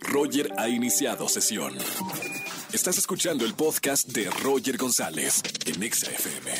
Roger 0.00 0.52
ha 0.56 0.68
iniciado 0.68 1.28
sesión. 1.28 1.74
Estás 2.72 2.98
escuchando 2.98 3.44
el 3.44 3.54
podcast 3.54 4.08
de 4.08 4.30
Roger 4.42 4.76
González 4.76 5.42
en 5.66 5.82
Exa 5.82 6.10
FM. 6.10 6.50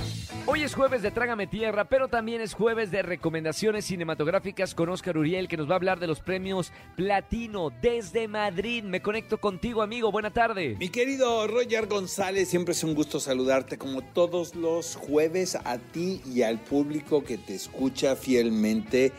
Hoy 0.47 0.63
es 0.63 0.75
jueves 0.75 1.03
de 1.03 1.11
Trágame 1.11 1.47
Tierra, 1.47 1.85
pero 1.85 2.09
también 2.09 2.41
es 2.41 2.55
jueves 2.55 2.91
de 2.91 3.03
recomendaciones 3.03 3.85
cinematográficas 3.85 4.75
con 4.75 4.89
Oscar 4.89 5.17
Uriel 5.17 5.48
que 5.48 5.57
nos 5.57 5.69
va 5.69 5.75
a 5.75 5.77
hablar 5.77 6.01
de 6.01 6.07
los 6.07 6.21
premios 6.21 6.73
Platino 6.97 7.71
desde 7.81 8.29
Madrid. 8.29 8.83
Me 8.83 9.03
conecto 9.03 9.39
contigo, 9.39 9.83
amigo. 9.83 10.11
Buena 10.11 10.33
tarde. 10.33 10.77
Mi 10.79 10.89
querido 10.89 11.47
Roger 11.47 11.87
González, 11.87 12.48
siempre 12.48 12.73
es 12.73 12.83
un 12.83 12.95
gusto 12.95 13.21
saludarte 13.21 13.79
como 13.79 14.03
todos 14.03 14.55
los 14.55 14.97
jueves 14.97 15.57
a 15.57 15.79
ti 15.79 16.21
y 16.27 16.42
al 16.42 16.59
público 16.59 17.23
que 17.23 17.39
te 17.39 17.55
escucha 17.55 18.17
fielmente 18.23 19.13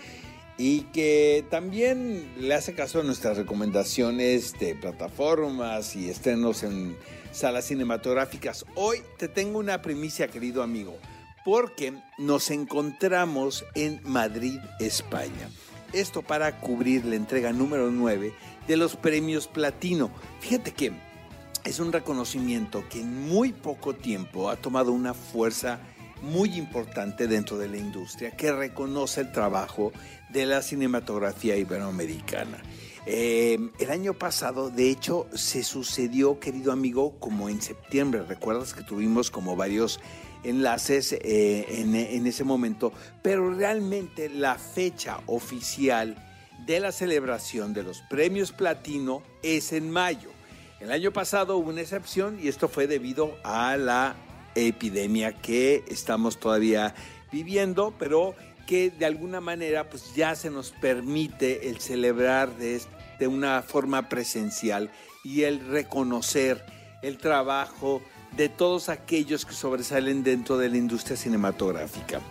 y 0.58 0.81
que 0.94 1.46
también 1.50 2.31
le 2.38 2.53
hace 2.53 2.74
caso 2.74 3.00
a 3.00 3.03
nuestras 3.03 3.38
recomendaciones 3.38 4.53
de 4.59 4.75
plataformas 4.75 5.96
y 5.96 6.09
estrenos 6.09 6.64
en 6.64 6.96
salas 7.31 7.66
cinematográficas. 7.66 8.66
Hoy 8.75 9.02
te 9.18 9.28
tengo 9.28 9.59
una 9.59 9.81
primicia, 9.81 10.28
querido 10.28 10.64
amigo, 10.64 10.97
porque 11.44 11.94
nos 12.18 12.52
encontramos 12.52 13.66
en 13.75 14.00
Madrid, 14.03 14.59
España. 14.80 15.50
Esto 15.91 16.22
para 16.22 16.59
cubrir 16.59 17.06
la 17.06 17.16
entrega 17.16 17.52
número 17.52 17.91
9 17.91 18.34
de 18.68 18.78
los 18.78 18.96
premios 18.96 19.47
Platino. 19.47 20.12
Fíjate 20.40 20.72
que 20.72 20.94
es 21.64 21.80
un 21.80 21.91
reconocimiento 21.91 22.84
que 22.90 23.02
en 23.02 23.28
muy 23.28 23.53
poco 23.53 23.94
tiempo 23.96 24.50
ha 24.50 24.56
tomado 24.56 24.91
una 24.91 25.14
fuerza 25.14 25.80
muy 26.23 26.57
importante 26.57 27.28
dentro 27.28 27.57
de 27.57 27.67
la 27.67 27.78
industria 27.78 28.31
que 28.31 28.51
reconoce 28.51 29.22
el 29.22 29.31
trabajo 29.31 29.91
de 30.29 30.45
la 30.45 30.61
cinematografía 30.61 31.56
iberoamericana. 31.57 32.57
Eh, 33.06 33.59
el 33.79 33.91
año 33.91 34.13
pasado, 34.13 34.69
de 34.69 34.89
hecho, 34.89 35.28
se 35.34 35.63
sucedió, 35.63 36.39
querido 36.39 36.72
amigo, 36.72 37.19
como 37.19 37.50
en 37.50 37.61
septiembre. 37.61 38.23
Recuerdas 38.23 38.73
que 38.73 38.84
tuvimos 38.84 39.29
como 39.29 39.57
varios 39.57 40.00
enlaces 40.44 41.11
eh, 41.13 41.66
en, 41.69 41.94
en 41.94 42.25
ese 42.25 42.44
momento, 42.44 42.94
pero 43.22 43.53
realmente 43.53 44.29
la 44.29 44.55
fecha 44.55 45.19
oficial 45.28 46.16
de 46.66 46.79
la 46.79 46.94
celebración 46.94 47.73
de 47.73 47.84
los 47.84 48.01
premios 48.09 48.53
platino 48.53 49.22
es 49.41 49.73
en 49.73 49.91
mayo. 49.91 50.29
El 50.79 50.91
año 50.91 51.11
pasado 51.11 51.57
hubo 51.57 51.69
una 51.69 51.81
excepción 51.81 52.40
y 52.41 52.47
esto 52.47 52.69
fue 52.69 52.88
debido 52.88 53.35
a 53.44 53.75
la 53.78 54.16
epidemia 54.56 55.34
que 55.34 55.84
estamos 55.88 56.40
todavía 56.40 56.94
viviendo, 57.31 57.94
pero 57.97 58.36
que 58.66 58.91
de 58.91 59.06
alguna 59.06 59.41
manera 59.41 59.90
pues 59.90 60.16
ya 60.16 60.36
se 60.36 60.50
nos 60.50 60.72
permite 60.72 61.69
el 61.69 61.80
celebrar 61.80 62.56
de, 62.58 62.81
de 63.19 63.28
una 63.28 63.62
forma 63.62 64.09
presencial 64.09 64.90
y 65.24 65.44
el 65.44 65.66
reconocer 65.68 66.66
el 67.02 67.18
trabajo 67.18 68.02
de 68.36 68.50
todos 68.50 68.90
aquellos 68.90 69.46
que 69.46 69.53
sobresalen 69.53 70.24
dentro 70.24 70.58
de 70.58 70.70
la 70.70 70.78
industria 70.78 71.18
cinematográfica. 71.18 72.22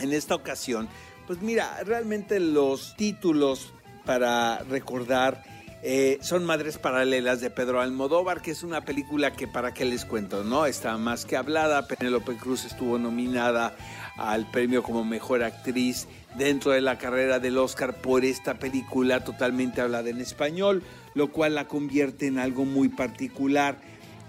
En 0.00 0.12
esta 0.12 0.34
ocasión, 0.34 0.88
pues 1.26 1.40
mira, 1.40 1.82
realmente 1.84 2.40
los 2.40 2.96
títulos 2.96 3.72
para 4.04 4.58
recordar 4.64 5.42
eh, 5.82 6.18
son 6.20 6.44
Madres 6.44 6.76
Paralelas 6.76 7.40
de 7.40 7.48
Pedro 7.48 7.80
Almodóvar, 7.80 8.42
que 8.42 8.50
es 8.50 8.62
una 8.62 8.82
película 8.84 9.32
que 9.32 9.48
para 9.48 9.72
qué 9.72 9.86
les 9.86 10.04
cuento, 10.04 10.44
¿no? 10.44 10.66
Está 10.66 10.98
más 10.98 11.24
que 11.24 11.36
hablada. 11.36 11.86
Penélope 11.86 12.36
Cruz 12.36 12.66
estuvo 12.66 12.98
nominada 12.98 13.74
al 14.18 14.50
premio 14.50 14.82
como 14.82 15.04
mejor 15.04 15.42
actriz 15.42 16.06
dentro 16.36 16.72
de 16.72 16.82
la 16.82 16.98
carrera 16.98 17.38
del 17.38 17.56
Oscar 17.56 17.94
por 17.94 18.26
esta 18.26 18.58
película 18.58 19.24
totalmente 19.24 19.80
hablada 19.80 20.10
en 20.10 20.20
español, 20.20 20.82
lo 21.14 21.32
cual 21.32 21.54
la 21.54 21.66
convierte 21.66 22.26
en 22.26 22.38
algo 22.38 22.66
muy 22.66 22.90
particular. 22.90 23.78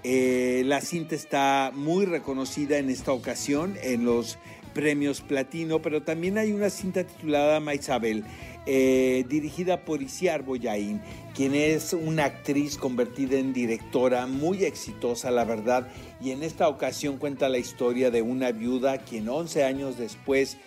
Eh, 0.03 0.63
la 0.65 0.79
cinta 0.79 1.15
está 1.15 1.71
muy 1.73 2.05
reconocida 2.05 2.77
en 2.77 2.89
esta 2.89 3.11
ocasión 3.11 3.75
en 3.83 4.05
los 4.05 4.39
premios 4.73 5.21
platino, 5.21 5.81
pero 5.81 6.01
también 6.03 6.37
hay 6.37 6.51
una 6.51 6.69
cinta 6.69 7.03
titulada 7.03 7.59
Maisabel 7.59 8.23
eh, 8.65 9.25
dirigida 9.27 9.85
por 9.85 10.01
Isiar 10.01 10.43
Boyain, 10.43 11.01
quien 11.33 11.55
es 11.55 11.93
una 11.93 12.25
actriz 12.25 12.77
convertida 12.77 13.39
en 13.39 13.53
directora 13.53 14.27
muy 14.27 14.63
exitosa, 14.63 15.31
la 15.31 15.45
verdad, 15.45 15.87
y 16.21 16.31
en 16.31 16.43
esta 16.43 16.67
ocasión 16.67 17.17
cuenta 17.17 17.49
la 17.49 17.57
historia 17.57 18.11
de 18.11 18.21
una 18.21 18.51
viuda 18.51 18.99
quien 18.99 19.29
11 19.29 19.63
años 19.63 19.97
después 19.97 20.57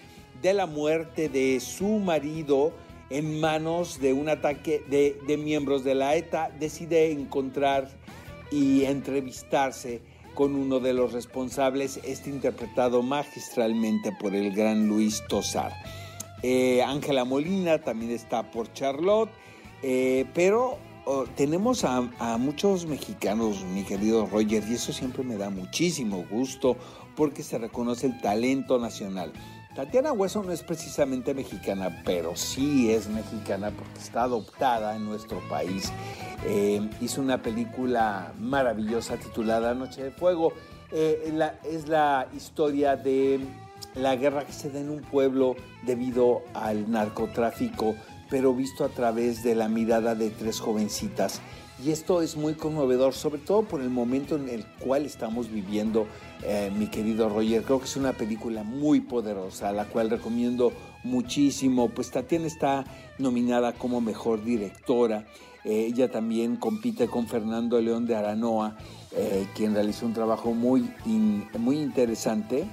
de 0.42 0.54
la 0.54 0.66
muerte 0.66 1.28
de 1.28 1.60
su 1.60 1.86
marido, 1.86 2.72
en 3.10 3.38
manos 3.38 4.00
de 4.00 4.12
un 4.12 4.28
ataque 4.28 4.82
de, 4.88 5.16
de 5.26 5.36
miembros 5.36 5.84
de 5.84 5.94
la 5.94 6.16
ETA, 6.16 6.50
decide 6.58 7.12
encontrar 7.12 7.88
y 8.50 8.84
entrevistarse 8.84 10.00
con 10.34 10.54
uno 10.56 10.80
de 10.80 10.92
los 10.92 11.12
responsables, 11.12 12.00
este 12.04 12.30
interpretado 12.30 13.02
magistralmente 13.02 14.12
por 14.20 14.34
el 14.34 14.54
gran 14.54 14.88
Luis 14.88 15.22
Tosar. 15.28 15.72
Eh, 16.42 16.82
Ángela 16.82 17.24
Molina 17.24 17.78
también 17.78 18.10
está 18.10 18.50
por 18.50 18.72
Charlotte, 18.72 19.30
eh, 19.82 20.26
pero 20.34 20.78
oh, 21.06 21.24
tenemos 21.36 21.84
a, 21.84 22.02
muchos 22.38 22.86
mexicanos, 22.86 23.64
mi 23.64 23.84
querido 23.84 24.26
Roger, 24.26 24.62
y 24.68 24.74
eso 24.74 24.92
siempre 24.92 25.22
me 25.22 25.36
da 25.36 25.50
muchísimo 25.50 26.24
gusto 26.30 26.76
porque 27.16 27.42
se 27.42 27.58
reconoce 27.58 28.08
el 28.08 28.20
talento 28.20 28.78
nacional. 28.78 29.32
Tatiana 29.74 30.12
Hueso 30.12 30.40
no 30.44 30.52
es 30.52 30.62
precisamente 30.62 31.34
mexicana, 31.34 32.02
pero 32.04 32.36
sí 32.36 32.92
es 32.92 33.08
mexicana 33.08 33.72
porque 33.72 33.98
está 33.98 34.22
adoptada 34.22 34.94
en 34.94 35.04
nuestro 35.04 35.40
país. 35.48 35.92
Eh, 36.46 36.88
hizo 37.00 37.20
una 37.20 37.42
película 37.42 38.32
maravillosa 38.38 39.16
titulada 39.16 39.74
Noche 39.74 40.04
de 40.04 40.10
Fuego. 40.12 40.52
Eh, 40.92 41.36
es 41.64 41.88
la 41.88 42.28
historia 42.36 42.94
de 42.94 43.40
la 43.96 44.14
guerra 44.14 44.44
que 44.44 44.52
se 44.52 44.70
da 44.70 44.78
en 44.78 44.90
un 44.90 45.00
pueblo 45.00 45.56
debido 45.82 46.42
al 46.54 46.88
narcotráfico, 46.88 47.96
pero 48.30 48.54
visto 48.54 48.84
a 48.84 48.90
través 48.90 49.42
de 49.42 49.56
la 49.56 49.68
mirada 49.68 50.14
de 50.14 50.30
tres 50.30 50.60
jovencitas. 50.60 51.40
Y 51.82 51.90
esto 51.90 52.22
es 52.22 52.36
muy 52.36 52.54
conmovedor, 52.54 53.14
sobre 53.14 53.40
todo 53.40 53.62
por 53.62 53.80
el 53.80 53.90
momento 53.90 54.36
en 54.36 54.48
el 54.48 54.64
cual 54.78 55.04
estamos 55.04 55.50
viviendo, 55.50 56.06
eh, 56.44 56.70
mi 56.76 56.86
querido 56.86 57.28
Roger. 57.28 57.64
Creo 57.64 57.80
que 57.80 57.86
es 57.86 57.96
una 57.96 58.12
película 58.12 58.62
muy 58.62 59.00
poderosa, 59.00 59.72
la 59.72 59.86
cual 59.86 60.08
recomiendo 60.08 60.72
muchísimo. 61.02 61.88
Pues 61.88 62.12
Tatiana 62.12 62.46
está 62.46 62.84
nominada 63.18 63.72
como 63.72 64.00
mejor 64.00 64.44
directora. 64.44 65.26
Eh, 65.64 65.86
ella 65.88 66.10
también 66.10 66.56
compite 66.56 67.08
con 67.08 67.26
Fernando 67.26 67.80
León 67.80 68.06
de 68.06 68.14
Aranoa, 68.14 68.76
eh, 69.10 69.46
quien 69.56 69.74
realizó 69.74 70.06
un 70.06 70.12
trabajo 70.12 70.52
muy, 70.52 70.88
muy 71.58 71.78
interesante 71.80 72.66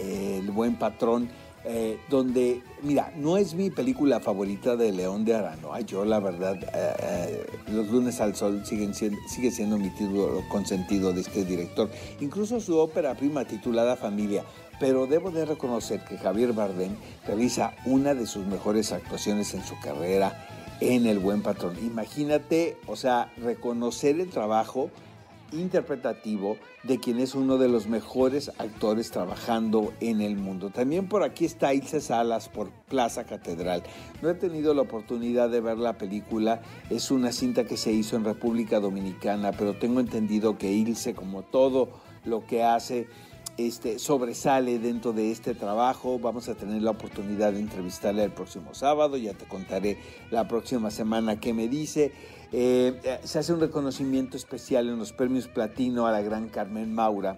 el 0.00 0.50
buen 0.52 0.76
patrón, 0.76 1.28
eh, 1.64 1.98
donde, 2.08 2.62
mira, 2.82 3.12
no 3.16 3.36
es 3.36 3.54
mi 3.54 3.70
película 3.70 4.20
favorita 4.20 4.76
de 4.76 4.92
León 4.92 5.24
de 5.24 5.34
Arano. 5.34 5.78
Yo, 5.80 6.04
la 6.04 6.20
verdad, 6.20 6.56
eh, 6.62 6.94
eh, 7.02 7.46
Los 7.72 7.88
lunes 7.88 8.20
al 8.20 8.36
sol 8.36 8.64
siguen 8.64 8.94
siendo, 8.94 9.18
sigue 9.28 9.50
siendo 9.50 9.76
mi 9.76 9.90
título 9.90 10.42
consentido 10.48 11.12
de 11.12 11.22
este 11.22 11.44
director. 11.44 11.90
Incluso 12.20 12.60
su 12.60 12.76
ópera 12.78 13.14
prima 13.14 13.44
titulada 13.44 13.96
Familia. 13.96 14.44
Pero 14.80 15.06
debo 15.06 15.32
de 15.32 15.44
reconocer 15.44 16.04
que 16.04 16.18
Javier 16.18 16.52
Bardem 16.52 16.94
realiza 17.26 17.72
una 17.84 18.14
de 18.14 18.26
sus 18.26 18.46
mejores 18.46 18.92
actuaciones 18.92 19.52
en 19.54 19.64
su 19.64 19.78
carrera 19.80 20.46
en 20.80 21.06
El 21.06 21.18
Buen 21.18 21.42
Patrón. 21.42 21.76
Imagínate, 21.82 22.76
o 22.86 22.94
sea, 22.94 23.32
reconocer 23.38 24.20
el 24.20 24.30
trabajo 24.30 24.90
interpretativo 25.52 26.56
de 26.82 26.98
quien 26.98 27.18
es 27.18 27.34
uno 27.34 27.58
de 27.58 27.68
los 27.68 27.86
mejores 27.86 28.50
actores 28.58 29.10
trabajando 29.10 29.92
en 30.00 30.20
el 30.20 30.36
mundo. 30.36 30.70
También 30.70 31.08
por 31.08 31.22
aquí 31.22 31.44
está 31.44 31.74
Ilse 31.74 32.00
Salas 32.00 32.48
por 32.48 32.70
Plaza 32.88 33.24
Catedral. 33.24 33.82
No 34.22 34.30
he 34.30 34.34
tenido 34.34 34.74
la 34.74 34.82
oportunidad 34.82 35.50
de 35.50 35.60
ver 35.60 35.78
la 35.78 35.98
película, 35.98 36.60
es 36.90 37.10
una 37.10 37.32
cinta 37.32 37.64
que 37.64 37.76
se 37.76 37.92
hizo 37.92 38.16
en 38.16 38.24
República 38.24 38.80
Dominicana, 38.80 39.52
pero 39.52 39.74
tengo 39.74 40.00
entendido 40.00 40.58
que 40.58 40.72
Ilse, 40.72 41.14
como 41.14 41.42
todo 41.42 41.88
lo 42.24 42.46
que 42.46 42.62
hace, 42.62 43.08
este, 43.58 43.98
sobresale 43.98 44.78
dentro 44.78 45.12
de 45.12 45.32
este 45.32 45.54
trabajo. 45.54 46.18
Vamos 46.18 46.48
a 46.48 46.54
tener 46.54 46.80
la 46.80 46.92
oportunidad 46.92 47.52
de 47.52 47.60
entrevistarle 47.60 48.24
el 48.24 48.30
próximo 48.30 48.72
sábado, 48.72 49.16
ya 49.16 49.34
te 49.34 49.46
contaré 49.46 49.98
la 50.30 50.46
próxima 50.46 50.90
semana 50.90 51.40
qué 51.40 51.52
me 51.52 51.68
dice. 51.68 52.12
Eh, 52.52 52.98
eh, 53.04 53.20
se 53.24 53.38
hace 53.38 53.52
un 53.52 53.60
reconocimiento 53.60 54.36
especial 54.36 54.88
en 54.88 54.98
los 54.98 55.12
premios 55.12 55.48
Platino 55.48 56.06
a 56.06 56.12
la 56.12 56.22
gran 56.22 56.48
Carmen 56.48 56.94
Maura 56.94 57.36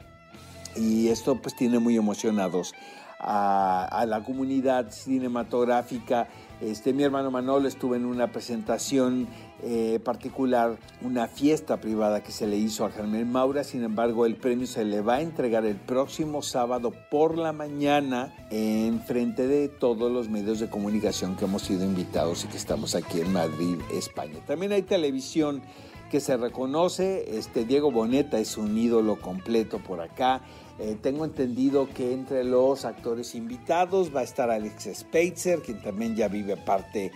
y 0.77 1.09
esto 1.09 1.41
pues 1.43 1.57
tiene 1.57 1.81
muy 1.81 1.97
emocionados 1.97 2.75
a, 3.19 4.05
la 4.07 4.23
comunidad 4.23 4.91
cinematográfica. 4.91 6.29
Este, 6.61 6.93
mi 6.93 7.03
hermano 7.03 7.31
Manolo 7.31 7.69
estuvo 7.69 7.95
en 7.95 8.05
una 8.05 8.33
presentación 8.33 9.29
eh, 9.63 9.99
particular, 10.05 10.79
una 11.01 11.27
fiesta 11.27 11.79
privada 11.81 12.23
que 12.23 12.33
se 12.33 12.47
le 12.47 12.57
hizo 12.57 12.85
a 12.85 12.91
Carmen 12.91 13.33
Maura. 13.33 13.65
Sin 13.65 13.83
embargo, 13.83 14.27
el 14.27 14.37
premio 14.37 14.67
se 14.67 14.85
le 14.85 15.01
va 15.01 15.17
a 15.17 15.21
entregar 15.23 15.65
el 15.65 15.77
próximo 15.77 16.43
sábado 16.43 16.93
por 17.11 17.39
la 17.39 17.53
mañana 17.53 18.35
en 18.51 19.01
frente 19.01 19.47
de 19.47 19.69
todos 19.69 20.13
los 20.13 20.29
medios 20.29 20.61
de 20.61 20.69
comunicación 20.69 21.35
que 21.35 21.47
hemos 21.47 21.63
sido 21.63 21.85
invitados 21.85 22.45
y 22.45 22.49
que 22.49 22.59
estamos 22.59 22.95
aquí 22.95 23.21
en 23.21 23.33
Madrid, 23.33 23.79
España. 23.95 24.39
También 24.47 24.73
hay 24.73 24.83
televisión 24.83 25.63
que 26.11 26.21
se 26.21 26.37
reconoce. 26.37 27.39
Este 27.39 27.65
Diego 27.65 27.91
Boneta 27.91 28.39
es 28.39 28.59
un 28.59 28.77
ídolo 28.77 29.19
completo 29.19 29.79
por 29.79 30.03
acá. 30.03 30.43
Eh, 30.83 30.97
tengo 31.03 31.27
entendido 31.27 31.91
que 31.93 32.15
entre 32.15 32.43
los 32.43 32.87
actores 32.87 33.35
invitados 33.35 34.17
va 34.17 34.21
a 34.21 34.23
estar 34.23 34.51
Alex 34.51 34.89
Speitzer, 34.95 35.61
quien 35.61 35.83
también 35.83 36.17
ya 36.17 36.29
vive 36.29 36.57
parte 36.57 37.13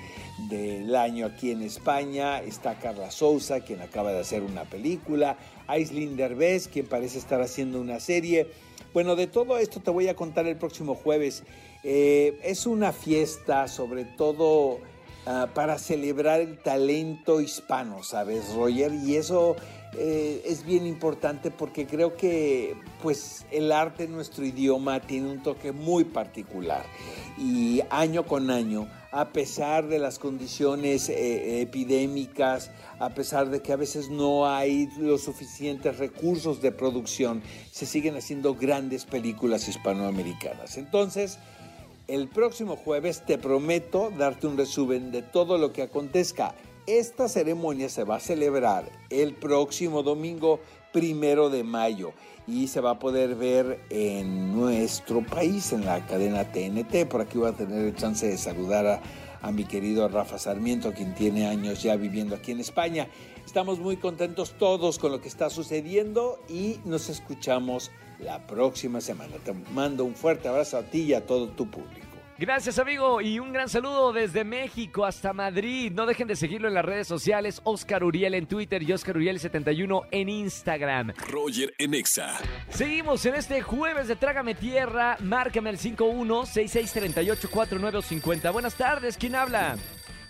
del 0.51 0.95
año 0.95 1.25
aquí 1.25 1.51
en 1.51 1.63
España. 1.63 2.43
Está 2.43 2.79
Carla 2.79 3.11
Souza, 3.11 3.61
quien 3.61 3.81
acaba 3.81 4.13
de 4.13 4.21
hacer 4.21 4.43
una 4.43 4.65
película. 4.65 5.39
Aislinn 5.67 6.15
Derbez, 6.15 6.69
quien 6.69 6.87
parece 6.87 7.17
estar 7.17 7.41
haciendo 7.41 7.81
una 7.81 8.01
serie. 8.01 8.51
Bueno, 8.93 9.17
de 9.17 9.29
todo 9.29 9.57
esto 9.57 9.81
te 9.81 9.91
voy 9.91 10.09
a 10.09 10.15
contar 10.15 10.47
el 10.47 10.57
próximo 10.57 10.95
jueves. 10.95 11.43
Eh, 11.85 12.39
es 12.45 12.67
una 12.67 12.93
fiesta, 12.93 13.67
sobre 13.69 14.05
todo 14.05 14.79
ah, 15.25 15.49
para 15.55 15.79
celebrar 15.79 16.43
el 16.43 16.59
talento 16.59 17.41
hispano, 17.41 18.03
¿sabes, 18.03 18.55
Roger? 18.55 18.93
Y 18.93 19.17
eso 19.17 19.57
eh, 19.97 20.43
es 20.47 20.65
bien 20.65 20.87
importante 20.87 21.51
porque 21.51 21.87
creo 21.87 22.17
que 22.17 22.77
pues 23.03 23.47
el 23.51 23.73
arte 23.73 24.05
en 24.05 24.13
nuestro 24.13 24.45
idioma 24.45 25.01
tiene 25.01 25.31
un 25.31 25.43
toque 25.43 25.73
muy 25.73 26.05
particular 26.05 26.85
y 27.39 27.81
año 27.91 28.27
con 28.27 28.51
año 28.51 28.89
a 29.15 29.29
pesar 29.29 29.87
de 29.87 30.01
las 30.01 30.19
condiciones 30.19 31.09
eh, 31.09 31.61
epidémicas, 31.61 32.73
a 32.99 33.11
pesar 33.11 33.49
de 33.49 33.63
que 33.63 33.73
a 33.73 33.77
veces 33.77 34.11
no 34.11 34.49
hay 34.49 34.89
los 34.99 35.23
suficientes 35.23 35.99
recursos 35.99 36.61
de 36.61 36.73
producción, 36.73 37.41
se 37.71 37.87
siguen 37.87 38.17
haciendo 38.17 38.57
grandes 38.57 39.05
películas 39.05 39.69
hispanoamericanas. 39.69 40.79
Entonces, 40.79 41.39
el 42.09 42.27
próximo 42.27 42.75
jueves 42.75 43.25
te 43.25 43.39
prometo 43.39 44.11
darte 44.19 44.49
un 44.49 44.57
resumen 44.57 45.13
de 45.13 45.23
todo 45.23 45.59
lo 45.59 45.73
que 45.73 45.83
acontezca 45.83 46.57
esta 46.87 47.29
ceremonia 47.29 47.89
se 47.89 48.05
va 48.05 48.17
a 48.17 48.21
celebrar 48.21 48.91
el 49.11 49.35
próximo 49.35 50.03
domingo 50.03 50.61
primero 50.93 51.51
de 51.51 51.65
mayo 51.65 52.13
y 52.47 52.69
se 52.69 52.81
va 52.81 52.93
a 52.93 52.99
poder 52.99 53.35
ver 53.35 53.81
en 53.91 54.55
nuestro 54.55 55.25
país, 55.25 55.73
en 55.73 55.85
la 55.85 56.07
cadena 56.07 56.53
TNT. 56.53 57.07
Por 57.09 57.23
aquí 57.23 57.39
voy 57.39 57.49
a 57.49 57.53
tener 57.53 57.85
el 57.85 57.95
chance 57.95 58.27
de 58.27 58.37
saludar 58.37 58.87
a, 58.87 59.03
a 59.41 59.51
mi 59.51 59.65
querido 59.65 60.09
Rafa 60.09 60.39
Sarmiento, 60.39 60.93
quien 60.93 61.15
tiene 61.15 61.47
años 61.47 61.83
ya 61.83 61.97
viviendo 61.97 62.35
aquí 62.35 62.53
en 62.53 62.61
España. 62.61 63.09
Estamos 63.45 63.79
muy 63.79 63.97
contentos 63.97 64.55
todos 64.59 64.99
con 64.99 65.13
lo 65.13 65.21
que 65.21 65.29
está 65.29 65.51
sucediendo 65.51 66.39
y 66.49 66.79
nos 66.85 67.09
escuchamos 67.09 67.91
la 68.19 68.47
próxima 68.47 69.01
semana. 69.01 69.37
Te 69.45 69.53
mando 69.73 70.05
un 70.05 70.15
fuerte 70.15 70.49
abrazo 70.49 70.79
a 70.79 70.83
ti 70.83 71.03
y 71.03 71.15
a 71.15 71.27
todo 71.27 71.49
tu 71.49 71.71
público. 71.71 72.14
Gracias, 72.37 72.81
amigo, 72.81 73.21
y 73.21 73.39
un 73.39 73.53
gran 73.53 73.69
saludo 73.69 74.13
desde 74.13 74.43
México 74.43 75.05
hasta 75.05 75.33
Madrid. 75.33 75.93
No 75.95 76.05
dejen 76.05 76.27
de 76.27 76.35
seguirlo 76.35 76.67
en 76.67 76.75
las 76.75 76.85
redes 76.85 77.07
sociales, 77.07 77.61
Oscar 77.63 78.03
Uriel 78.03 78.35
en 78.35 78.47
Twitter 78.47 78.83
y 78.83 78.93
Oscar 78.93 79.17
Uriel71 79.17 80.09
en 80.11 80.29
Instagram. 80.29 81.13
Roger 81.29 81.73
Enexa. 81.79 82.37
Seguimos 82.71 83.25
en 83.27 83.37
este 83.37 83.63
jueves 83.63 84.09
de 84.09 84.17
Trágame 84.17 84.57
Tierra. 84.57 85.17
Márcame 85.21 85.71
al 85.71 85.79
51-6638-4950. 85.79 88.53
Buenas 88.53 88.75
tardes, 88.75 89.17
¿quién 89.17 89.37
habla? 89.37 89.77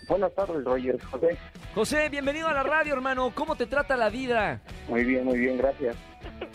Buenas 0.07 0.31
tardes, 0.35 0.63
Roger. 0.63 1.01
José. 1.05 1.39
José, 1.73 2.09
bienvenido 2.09 2.47
a 2.47 2.53
la 2.53 2.61
radio, 2.61 2.93
hermano. 2.93 3.31
¿Cómo 3.33 3.55
te 3.55 3.65
trata 3.65 3.97
la 3.97 4.09
vida? 4.09 4.61
Muy 4.87 5.03
bien, 5.03 5.25
muy 5.25 5.39
bien, 5.39 5.57
gracias. 5.57 5.95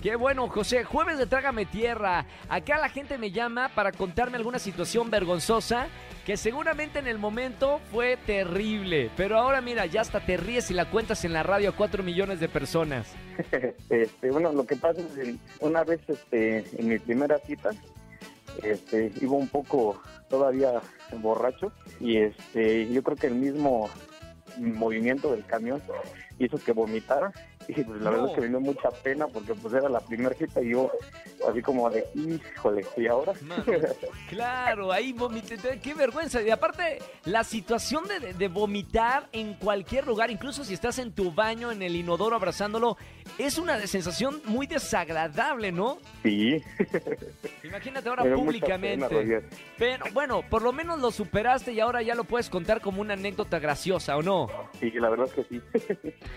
Qué 0.02 0.16
bueno, 0.16 0.48
José. 0.48 0.82
Jueves 0.82 1.18
de 1.18 1.26
Trágame 1.26 1.66
Tierra. 1.66 2.24
Acá 2.48 2.78
la 2.78 2.88
gente 2.88 3.18
me 3.18 3.32
llama 3.32 3.70
para 3.74 3.92
contarme 3.92 4.38
alguna 4.38 4.58
situación 4.58 5.10
vergonzosa 5.10 5.88
que 6.24 6.38
seguramente 6.38 7.00
en 7.00 7.06
el 7.06 7.18
momento 7.18 7.80
fue 7.92 8.16
terrible. 8.16 9.10
Pero 9.14 9.36
ahora 9.36 9.60
mira, 9.60 9.84
ya 9.84 10.00
hasta 10.00 10.24
te 10.24 10.38
ríes 10.38 10.70
y 10.70 10.74
la 10.74 10.90
cuentas 10.90 11.26
en 11.26 11.34
la 11.34 11.42
radio 11.42 11.68
a 11.68 11.76
cuatro 11.76 12.02
millones 12.02 12.40
de 12.40 12.48
personas. 12.48 13.12
este, 13.90 14.30
bueno, 14.30 14.52
lo 14.52 14.64
que 14.64 14.76
pasa 14.76 15.02
es 15.02 15.06
que 15.08 15.36
una 15.60 15.84
vez 15.84 16.00
este, 16.08 16.64
en 16.78 16.88
mi 16.88 16.98
primera 16.98 17.38
cita, 17.38 17.70
este, 18.62 19.12
iba 19.20 19.32
un 19.32 19.48
poco 19.48 20.00
todavía 20.30 20.80
borracho 21.18 21.72
y 22.00 22.16
este, 22.16 22.90
yo 22.90 23.02
creo 23.02 23.18
que 23.18 23.26
el 23.26 23.34
mismo 23.34 23.90
movimiento 24.56 25.32
del 25.32 25.44
camión 25.44 25.82
hizo 26.38 26.56
que 26.56 26.72
vomitara 26.72 27.32
y 27.76 27.84
pues 27.84 28.00
la 28.00 28.10
verdad 28.10 28.28
es 28.28 28.34
que 28.34 28.40
me 28.40 28.48
dio 28.48 28.60
mucha 28.60 28.90
pena 28.90 29.26
porque 29.28 29.54
pues 29.54 29.74
era 29.74 29.88
la 29.88 30.00
primera 30.00 30.34
cita 30.34 30.62
y 30.62 30.70
yo 30.70 30.90
así 31.48 31.62
como 31.62 31.88
de 31.90 32.04
híjole 32.14 32.84
y 32.96 33.06
ahora 33.06 33.32
claro 34.28 34.92
ahí 34.92 35.12
vomité 35.12 35.56
qué 35.82 35.94
vergüenza. 35.94 36.42
Y 36.42 36.50
aparte 36.50 36.98
la 37.24 37.44
situación 37.44 38.04
de, 38.08 38.34
de, 38.34 38.48
vomitar 38.48 39.28
en 39.32 39.54
cualquier 39.54 40.06
lugar 40.06 40.30
incluso 40.30 40.64
si 40.64 40.74
estás 40.74 40.98
en 40.98 41.12
tu 41.12 41.32
baño 41.32 41.70
en 41.70 41.82
el 41.82 41.96
inodoro 41.96 42.36
abrazándolo 42.36 42.96
es 43.38 43.58
una 43.58 43.78
sensación 43.86 44.40
muy 44.44 44.66
desagradable 44.66 45.72
no 45.72 45.98
sí. 46.22 46.62
Imagínate 47.64 48.08
ahora 48.08 48.34
públicamente. 48.34 49.44
Pero 49.78 50.06
bueno 50.12 50.42
por 50.48 50.62
lo 50.62 50.72
menos 50.72 50.98
lo 51.00 51.10
superaste 51.10 51.72
y 51.72 51.80
ahora 51.80 52.02
ya 52.02 52.14
lo 52.14 52.24
puedes 52.24 52.50
contar 52.50 52.80
como 52.80 53.00
una 53.00 53.14
anécdota 53.14 53.58
graciosa 53.58 54.16
o 54.16 54.22
no 54.22 54.48
sí 54.80 54.90
la 54.92 55.10
verdad 55.10 55.26
es 55.26 55.32
que 55.32 55.44
sí. 55.44 55.60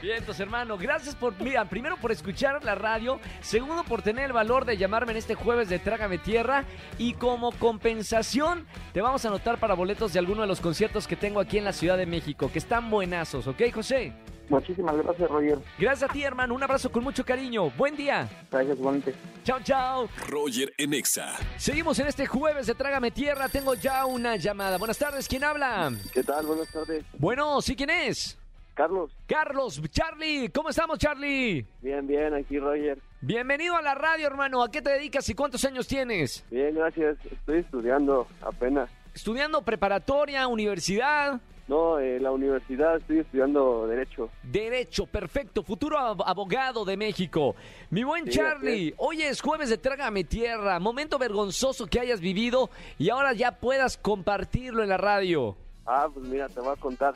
Bien 0.02 0.18
entonces 0.18 0.42
hermano 0.42 0.78
gracias 0.78 1.16
por 1.16 1.23
por, 1.24 1.42
mira, 1.42 1.64
primero 1.66 1.96
por 1.98 2.12
escuchar 2.12 2.64
la 2.66 2.76
radio, 2.76 3.20
segundo 3.42 3.84
por 3.86 4.02
tener 4.02 4.26
el 4.26 4.34
valor 4.34 4.66
de 4.66 4.76
llamarme 4.76 5.14
en 5.14 5.18
este 5.20 5.36
jueves 5.36 5.70
de 5.70 5.80
Trágame 5.80 6.18
Tierra 6.18 6.66
y 6.98 7.14
como 7.14 7.52
compensación 7.54 8.68
te 8.92 9.02
vamos 9.02 9.24
a 9.24 9.30
anotar 9.30 9.58
para 9.58 9.74
boletos 9.74 10.12
de 10.12 10.20
alguno 10.20 10.42
de 10.42 10.48
los 10.48 10.60
conciertos 10.60 11.08
que 11.08 11.16
tengo 11.16 11.40
aquí 11.40 11.58
en 11.58 11.64
la 11.64 11.72
Ciudad 11.72 11.98
de 11.98 12.06
México, 12.06 12.50
que 12.52 12.60
están 12.60 12.90
buenazos, 12.90 13.48
¿ok, 13.48 13.62
José? 13.74 14.12
Muchísimas 14.50 14.98
gracias, 14.98 15.30
Roger. 15.30 15.60
Gracias 15.80 16.10
a 16.10 16.14
ti, 16.14 16.24
hermano. 16.24 16.54
Un 16.54 16.62
abrazo 16.62 16.92
con 16.92 17.02
mucho 17.02 17.24
cariño. 17.24 17.72
Buen 17.72 17.96
día. 17.96 18.30
Gracias, 18.52 18.78
igualmente. 18.78 19.16
Chao, 19.46 19.60
chao. 19.64 20.10
Roger 20.28 20.74
en 20.78 20.94
Exa. 20.94 21.38
Seguimos 21.56 21.98
en 22.00 22.08
este 22.08 22.28
jueves 22.28 22.68
de 22.68 22.76
Trágame 22.76 23.12
Tierra. 23.12 23.48
Tengo 23.48 23.74
ya 23.74 24.06
una 24.06 24.36
llamada. 24.36 24.78
Buenas 24.78 24.98
tardes. 24.98 25.30
¿Quién 25.30 25.46
habla? 25.46 25.94
¿Qué 26.12 26.24
tal? 26.24 26.46
Buenas 26.46 26.68
tardes. 26.68 27.06
Bueno, 27.18 27.62
¿sí 27.62 27.78
quién 27.78 27.90
es? 27.90 28.38
Carlos. 28.74 29.12
Carlos, 29.28 29.82
Charlie. 29.92 30.50
¿Cómo 30.50 30.70
estamos, 30.70 30.98
Charlie? 31.00 31.66
Bien, 31.82 32.06
bien, 32.08 32.34
aquí 32.34 32.58
Roger. 32.60 32.98
Bienvenido 33.22 33.76
a 33.76 33.82
la 33.82 33.94
radio, 33.96 34.28
hermano. 34.28 34.64
¿A 34.64 34.72
qué 34.72 34.82
te 34.82 34.90
dedicas 34.92 35.28
y 35.30 35.36
cuántos 35.36 35.64
años 35.66 35.88
tienes? 35.88 36.44
Bien, 36.50 36.74
gracias. 36.76 37.18
Estoy 37.32 37.60
estudiando 37.60 38.28
apenas. 38.42 38.90
Estudiando 39.14 39.62
preparatoria, 39.62 40.48
universidad. 40.48 41.40
No, 41.68 41.98
en 42.00 42.22
la 42.22 42.32
universidad 42.32 42.98
estoy 42.98 43.20
estudiando 43.20 43.88
Derecho. 43.88 44.30
Derecho, 44.44 45.06
perfecto. 45.06 45.64
Futuro 45.64 45.98
ab- 45.98 46.24
abogado 46.26 46.84
de 46.84 46.98
México. 46.98 47.56
Mi 47.90 48.04
buen 48.04 48.26
Sí, 48.26 48.32
Charlie, 48.32 48.94
hoy 48.98 49.22
es 49.22 49.40
jueves 49.40 49.70
de 49.70 49.78
Trágame 49.78 50.26
Tierra. 50.26 50.78
Momento 50.80 51.18
vergonzoso 51.18 51.86
que 51.88 52.02
hayas 52.02 52.20
vivido 52.20 52.70
y 52.98 53.10
ahora 53.10 53.32
ya 53.34 53.52
puedas 53.54 53.98
compartirlo 53.98 54.84
en 54.84 54.90
la 54.90 54.98
radio. 54.98 55.56
Ah, 55.86 56.08
pues 56.14 56.28
mira, 56.28 56.50
te 56.50 56.60
voy 56.60 56.74
a 56.74 56.80
contar. 56.80 57.14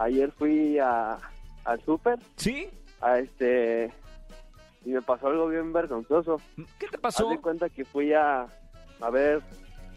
Ayer 0.00 0.32
fui 0.32 0.78
a, 0.78 1.18
al 1.64 1.80
súper, 1.84 2.18
¿Sí? 2.36 2.68
a 3.02 3.18
este, 3.18 3.92
y 4.86 4.90
me 4.90 5.02
pasó 5.02 5.26
algo 5.28 5.46
bien 5.48 5.72
vergonzoso. 5.74 6.40
¿Qué 6.78 6.86
te 6.88 6.96
pasó? 6.96 7.28
de 7.28 7.38
cuenta 7.38 7.68
que 7.68 7.84
fui 7.84 8.14
a, 8.14 8.46
a 9.00 9.10
ver, 9.10 9.42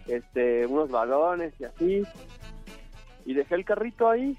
este, 0.07 0.65
unos 0.67 0.91
balones 0.91 1.53
y 1.57 1.63
así, 1.63 2.03
y 3.25 3.33
dejé 3.33 3.55
el 3.55 3.63
carrito 3.63 4.09
ahí. 4.09 4.37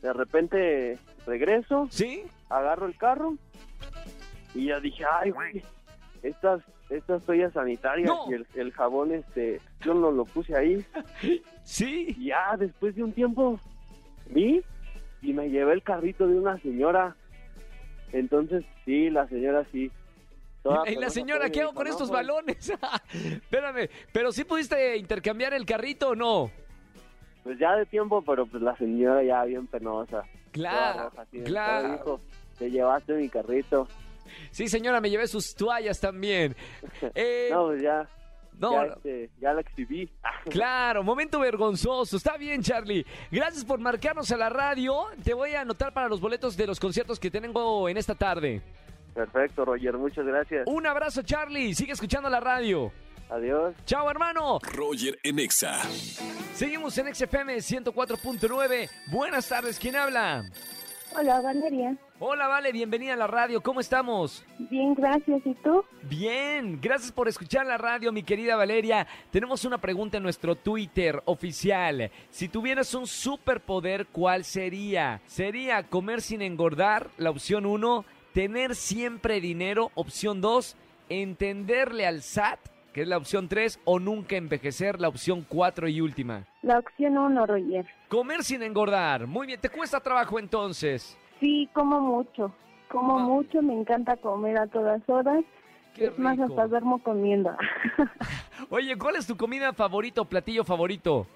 De 0.00 0.12
repente 0.14 0.98
regreso, 1.26 1.86
¿Sí? 1.90 2.22
agarro 2.48 2.86
el 2.86 2.96
carro 2.96 3.34
y 4.54 4.66
ya 4.68 4.80
dije, 4.80 5.04
ay, 5.20 5.30
güey, 5.30 5.62
estas, 6.22 6.62
estas 6.88 7.22
toallas 7.24 7.52
sanitarias 7.52 8.08
No. 8.08 8.30
y 8.30 8.34
el, 8.34 8.46
el 8.54 8.72
jabón, 8.72 9.12
este, 9.12 9.60
yo 9.80 9.92
no 9.92 10.10
lo 10.10 10.24
puse 10.24 10.56
ahí. 10.56 10.82
¿Sí? 11.64 12.14
Y 12.18 12.26
ya 12.28 12.56
después 12.58 12.94
de 12.94 13.02
un 13.02 13.12
tiempo 13.12 13.60
vi 14.26 14.62
y 15.22 15.32
me 15.32 15.48
llevé 15.50 15.72
el 15.74 15.82
carrito 15.82 16.26
de 16.26 16.34
una 16.36 16.58
señora. 16.60 17.16
Entonces, 18.12 18.64
sí, 18.84 19.10
la 19.10 19.26
señora 19.28 19.66
sí. 19.72 19.90
Toda 20.62 20.88
¿Y 20.90 20.94
la 20.96 21.10
señora 21.10 21.50
qué 21.50 21.60
hago 21.62 21.74
con 21.74 21.84
"No, 21.84 21.90
estos 21.90 22.08
pues, 22.08 22.20
balones? 22.26 22.70
Espérame, 23.12 23.88
¿pero 24.12 24.32
sí 24.32 24.44
pudiste 24.44 24.96
intercambiar 24.96 25.52
el 25.54 25.66
carrito 25.66 26.10
o 26.10 26.14
no? 26.14 26.50
Pues 27.42 27.58
ya 27.58 27.76
de 27.76 27.84
tiempo, 27.86 28.22
pero 28.22 28.46
pues 28.46 28.62
la 28.62 28.74
señora 28.78 29.22
ya 29.22 29.44
bien 29.44 29.66
penosa. 29.66 30.24
Claro, 30.52 31.10
roja, 31.10 31.26
claro. 31.44 31.86
"Oye, 31.88 31.94
hijo, 31.96 32.20
te 32.58 32.70
llevaste 32.70 33.12
mi 33.14 33.28
carrito. 33.28 33.86
Sí, 34.52 34.68
señora, 34.68 35.00
me 35.02 35.10
llevé 35.10 35.26
sus 35.26 35.54
toallas 35.54 36.00
también. 36.00 36.56
Eh, 37.14 37.48
No, 37.50 37.66
pues 37.66 37.82
ya, 37.82 38.08
no, 38.58 38.72
ya, 38.72 38.86
no. 38.86 38.94
este, 38.94 39.30
exhibí. 39.60 40.10
Claro, 40.50 41.02
momento 41.02 41.40
vergonzoso. 41.40 42.16
Está 42.16 42.36
bien, 42.36 42.62
Charlie. 42.62 43.04
Gracias 43.30 43.64
por 43.64 43.78
marcarnos 43.78 44.30
a 44.30 44.36
la 44.36 44.48
radio. 44.48 45.06
Te 45.22 45.34
voy 45.34 45.54
a 45.54 45.62
anotar 45.62 45.92
para 45.92 46.08
los 46.08 46.20
boletos 46.20 46.56
de 46.56 46.66
los 46.66 46.78
conciertos 46.78 47.18
que 47.18 47.30
tengo 47.30 47.88
en 47.88 47.96
esta 47.96 48.14
tarde. 48.14 48.62
Perfecto, 49.14 49.64
Roger, 49.64 49.96
muchas 49.96 50.26
gracias. 50.26 50.66
Un 50.66 50.86
abrazo, 50.86 51.22
Charlie. 51.22 51.74
Sigue 51.74 51.92
escuchando 51.92 52.28
la 52.28 52.40
radio. 52.40 52.92
Adiós. 53.30 53.74
Chao, 53.86 54.10
hermano. 54.10 54.58
Roger 54.62 55.18
en 55.22 55.38
Exa. 55.38 55.80
Seguimos 56.54 56.96
en 56.98 57.14
XFM 57.14 57.56
104.9. 57.56 58.90
Buenas 59.10 59.48
tardes, 59.48 59.78
¿quién 59.78 59.96
habla? 59.96 60.44
Hola, 61.16 61.40
Valeria. 61.40 61.96
Hola, 62.20 62.46
Vale, 62.46 62.70
bienvenida 62.70 63.14
a 63.14 63.16
la 63.16 63.26
radio. 63.26 63.60
¿Cómo 63.60 63.80
estamos? 63.80 64.44
Bien, 64.70 64.94
gracias. 64.94 65.44
¿Y 65.44 65.54
tú? 65.54 65.84
Bien, 66.02 66.78
gracias 66.80 67.10
por 67.10 67.26
escuchar 67.26 67.66
la 67.66 67.76
radio, 67.76 68.12
mi 68.12 68.22
querida 68.22 68.54
Valeria. 68.54 69.04
Tenemos 69.32 69.64
una 69.64 69.78
pregunta 69.78 70.18
en 70.18 70.22
nuestro 70.22 70.54
Twitter 70.54 71.20
oficial. 71.24 72.12
Si 72.30 72.48
tuvieras 72.48 72.94
un 72.94 73.08
superpoder, 73.08 74.06
¿cuál 74.06 74.44
sería? 74.44 75.22
¿Sería 75.26 75.82
comer 75.82 76.22
sin 76.22 76.40
engordar, 76.40 77.10
la 77.18 77.30
opción 77.30 77.66
1? 77.66 78.04
¿Tener 78.32 78.76
siempre 78.76 79.40
dinero, 79.40 79.90
opción 79.96 80.40
2? 80.40 80.76
¿Entenderle 81.08 82.06
al 82.06 82.22
SAT, 82.22 82.60
que 82.92 83.02
es 83.02 83.08
la 83.08 83.16
opción 83.16 83.48
3? 83.48 83.80
¿O 83.84 83.98
nunca 83.98 84.36
envejecer, 84.36 85.00
la 85.00 85.08
opción 85.08 85.44
4 85.48 85.88
y 85.88 86.00
última? 86.00 86.44
La 86.62 86.78
opción 86.78 87.18
uno, 87.18 87.44
Roger. 87.44 87.86
Comer 88.08 88.44
sin 88.44 88.62
engordar. 88.62 89.26
Muy 89.26 89.48
bien, 89.48 89.60
¿te 89.60 89.68
cuesta 89.68 89.98
trabajo 89.98 90.38
entonces? 90.38 91.18
Sí, 91.44 91.68
como 91.74 92.00
mucho. 92.00 92.54
Como 92.88 93.18
Ah. 93.18 93.22
mucho, 93.24 93.60
me 93.60 93.74
encanta 93.78 94.16
comer 94.16 94.56
a 94.56 94.66
todas 94.66 95.02
horas. 95.10 95.44
Qué 95.94 96.06
es 96.06 96.18
más, 96.18 96.38
hasta 96.40 96.66
duermo 96.68 97.02
comiendo. 97.02 97.54
Oye, 98.70 98.96
¿cuál 98.96 99.16
es 99.16 99.26
tu 99.26 99.36
comida 99.36 99.74
favorita 99.74 100.22
o 100.22 100.24
platillo 100.24 100.64
favorito? 100.64 101.26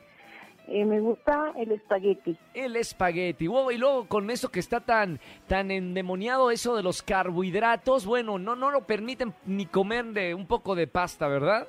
Eh, 0.67 0.85
me 0.87 0.99
gusta 1.00 1.53
el 1.57 1.73
espagueti. 1.73 2.38
El 2.55 2.77
espagueti. 2.77 3.47
Wow, 3.49 3.71
y 3.71 3.77
luego 3.77 4.07
con 4.09 4.31
eso 4.31 4.50
que 4.50 4.61
está 4.61 4.81
tan, 4.81 5.21
tan 5.47 5.71
endemoniado 5.71 6.50
eso 6.50 6.75
de 6.75 6.83
los 6.83 7.03
carbohidratos, 7.03 8.07
bueno, 8.07 8.38
no, 8.38 8.57
no 8.57 8.71
lo 8.71 8.87
permiten 8.87 9.35
ni 9.45 9.67
comer 9.67 10.07
de 10.07 10.35
un 10.35 10.47
poco 10.47 10.75
de 10.75 10.87
pasta, 10.87 11.29
¿verdad? 11.29 11.69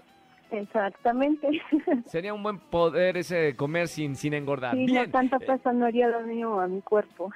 Exactamente. 0.52 1.48
Sería 2.06 2.34
un 2.34 2.42
buen 2.44 2.60
poder 2.60 3.18
ese 3.18 3.36
de 3.36 3.56
comer 3.56 3.88
sin, 3.88 4.16
sin 4.16 4.34
engordar. 4.34 4.74
sí, 4.76 4.86
Bien. 4.86 5.04
no 5.06 5.12
tanta 5.12 5.40
pesa 5.40 5.72
no 5.74 5.86
haría 5.86 6.10
daño 6.10 6.60
a 6.60 6.68
mi 6.68 6.82
cuerpo. 6.82 7.32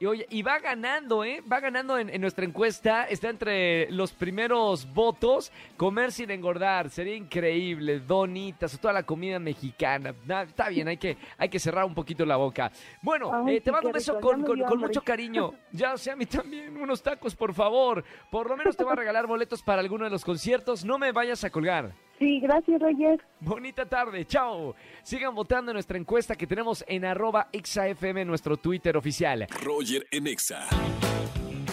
Y, 0.00 0.06
oye, 0.06 0.26
y 0.30 0.42
va 0.42 0.58
ganando, 0.58 1.24
¿eh? 1.24 1.42
Va 1.50 1.60
ganando 1.60 1.98
en, 1.98 2.10
en 2.10 2.20
nuestra 2.20 2.44
encuesta. 2.44 3.04
Está 3.04 3.28
entre 3.30 3.90
los 3.90 4.12
primeros 4.12 4.92
votos. 4.92 5.52
Comer 5.76 6.12
sin 6.12 6.30
engordar. 6.30 6.90
Sería 6.90 7.14
increíble. 7.14 8.00
Donitas, 8.00 8.78
toda 8.80 8.92
la 8.94 9.02
comida 9.04 9.38
mexicana. 9.38 10.14
Na- 10.26 10.42
está 10.42 10.68
bien, 10.68 10.88
hay 10.88 10.96
que, 10.96 11.16
hay 11.36 11.48
que 11.48 11.58
cerrar 11.58 11.84
un 11.84 11.94
poquito 11.94 12.24
la 12.26 12.36
boca. 12.36 12.70
Bueno, 13.02 13.30
Ay, 13.46 13.56
eh, 13.56 13.60
te 13.60 13.70
mando 13.70 13.88
un 13.88 13.92
beso 13.94 14.18
con, 14.20 14.42
con- 14.42 14.78
mucho 14.80 15.02
cariño. 15.02 15.52
Ya, 15.70 15.92
o 15.92 15.98
sea, 15.98 16.14
a 16.14 16.16
mí 16.16 16.26
también. 16.26 16.76
Unos 16.76 17.02
tacos, 17.02 17.36
por 17.36 17.52
favor. 17.52 18.02
Por 18.30 18.48
lo 18.48 18.56
menos 18.56 18.76
te 18.76 18.82
voy 18.84 18.92
a 18.92 18.96
regalar 18.96 19.26
boletos 19.26 19.62
para 19.62 19.80
alguno 19.80 20.04
de 20.04 20.10
los 20.10 20.24
conciertos. 20.24 20.84
No 20.84 20.98
me 20.98 21.12
vayas 21.12 21.44
a 21.44 21.50
colgar. 21.50 21.92
Sí, 22.18 22.40
gracias, 22.40 22.80
Roger. 22.80 23.20
Bonita 23.40 23.86
tarde, 23.86 24.24
chao. 24.24 24.74
Sigan 25.02 25.34
votando 25.34 25.70
en 25.70 25.74
nuestra 25.74 25.98
encuesta 25.98 26.34
que 26.34 26.46
tenemos 26.46 26.84
en 26.88 27.04
arroba 27.04 27.48
exafm, 27.52 28.26
nuestro 28.26 28.56
Twitter 28.56 28.96
oficial. 28.96 29.46
Roger 29.62 30.06
en 30.10 30.26
Exa. 30.26 30.66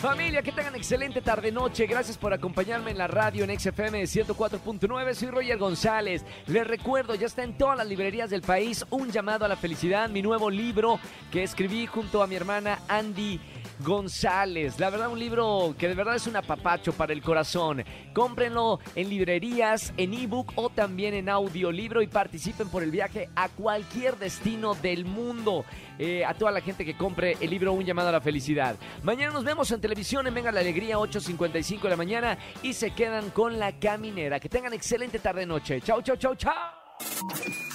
Familia, 0.01 0.43
que 0.43 0.51
tengan 0.51 0.75
excelente 0.75 1.21
tarde-noche. 1.21 1.87
Gracias 1.87 2.17
por 2.17 2.31
acompañarme 2.31 2.91
en 2.91 2.97
la 2.99 3.07
radio 3.07 3.43
en 3.43 3.59
XFM 3.59 4.03
104.9. 4.03 5.13
Soy 5.15 5.29
Roger 5.29 5.57
González. 5.57 6.23
Les 6.45 6.67
recuerdo, 6.67 7.15
ya 7.15 7.25
está 7.25 7.43
en 7.43 7.57
todas 7.57 7.77
las 7.77 7.87
librerías 7.87 8.29
del 8.29 8.41
país 8.41 8.85
Un 8.91 9.09
llamado 9.09 9.45
a 9.45 9.47
la 9.47 9.55
felicidad, 9.55 10.09
mi 10.09 10.21
nuevo 10.21 10.51
libro 10.51 10.99
que 11.31 11.41
escribí 11.41 11.87
junto 11.87 12.21
a 12.21 12.27
mi 12.27 12.35
hermana 12.35 12.79
Andy. 12.87 13.39
González, 13.79 14.79
la 14.79 14.89
verdad 14.89 15.10
un 15.10 15.20
libro 15.20 15.75
que 15.77 15.88
de 15.88 15.94
verdad 15.94 16.15
es 16.15 16.27
un 16.27 16.36
apapacho 16.36 16.94
para 16.94 17.13
el 17.13 17.22
corazón. 17.22 17.84
Cómprenlo 18.13 18.79
en 18.96 19.10
librerías, 19.10 19.94
en 19.98 20.13
ebook 20.13 20.53
o 20.55 20.70
también 20.70 21.13
en 21.13 21.29
audiolibro 21.29 22.01
y 22.01 22.08
participen 22.08 22.70
por 22.70 22.84
el 22.84 22.91
viaje 22.91 23.29
a 23.36 23.50
cualquier 23.50 24.17
destino 24.17 24.75
del 24.75 25.05
mundo. 25.05 25.65
Eh, 25.98 26.25
a 26.25 26.34
toda 26.34 26.51
la 26.51 26.62
gente 26.62 26.84
que 26.84 26.98
compre 26.98 27.38
el 27.39 27.50
libro 27.50 27.74
Un 27.74 27.86
llamado 27.86 28.10
a 28.10 28.13
la 28.13 28.22
felicidad. 28.22 28.75
Mañana 29.03 29.34
nos 29.34 29.44
vemos 29.44 29.72
en 29.72 29.82
televisión 29.82 30.27
en 30.27 30.34
Venga 30.34 30.51
la 30.51 30.60
Alegría 30.60 30.98
8.55 30.98 31.82
de 31.82 31.89
la 31.89 31.96
mañana 31.96 32.38
y 32.63 32.74
se 32.74 32.91
quedan 32.91 33.29
con 33.29 33.60
la 33.60 33.79
caminera. 33.79 34.39
Que 34.39 34.50
tengan 34.50 34.74
excelente 34.74 35.20
tarde-noche. 35.20 35.82
Chau, 35.82 36.01
chau, 36.01 36.15
chau, 36.15 36.36
chau. 36.36 37.75